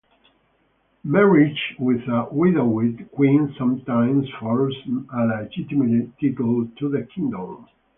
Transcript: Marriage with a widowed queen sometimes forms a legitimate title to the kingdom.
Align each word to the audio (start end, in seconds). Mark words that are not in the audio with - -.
Marriage 1.03 1.75
with 1.77 2.01
a 2.07 2.27
widowed 2.31 3.07
queen 3.11 3.53
sometimes 3.55 4.27
forms 4.39 4.75
a 5.13 5.25
legitimate 5.27 6.19
title 6.19 6.67
to 6.79 6.89
the 6.89 7.03
kingdom. 7.13 7.67